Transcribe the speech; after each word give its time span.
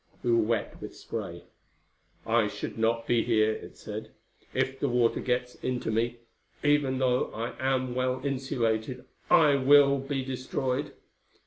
We 0.23 0.31
were 0.31 0.41
wet 0.41 0.81
with 0.81 0.95
spray. 0.95 1.43
"I 2.25 2.47
should 2.47 2.75
not 2.79 3.05
be 3.05 3.23
here," 3.23 3.51
it 3.51 3.77
said. 3.77 4.09
"If 4.51 4.79
the 4.79 4.89
water 4.89 5.19
gets 5.19 5.53
into 5.53 5.91
me 5.91 6.21
even 6.63 6.97
though 6.97 7.25
I 7.33 7.53
am 7.59 7.93
well 7.93 8.19
insulated 8.25 9.05
I 9.29 9.53
will 9.57 9.99
be 9.99 10.25
destroyed!" 10.25 10.93